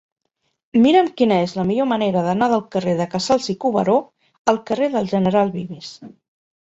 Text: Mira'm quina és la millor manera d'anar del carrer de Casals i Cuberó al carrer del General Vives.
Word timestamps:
Mira'm 0.85 1.09
quina 1.19 1.35
és 1.47 1.53
la 1.59 1.65
millor 1.67 1.89
manera 1.91 2.23
d'anar 2.27 2.47
del 2.53 2.65
carrer 2.77 2.95
de 3.01 3.07
Casals 3.13 3.51
i 3.55 3.57
Cuberó 3.67 3.99
al 4.55 4.59
carrer 4.71 4.93
del 4.97 5.11
General 5.13 5.53
Vives. 5.59 5.93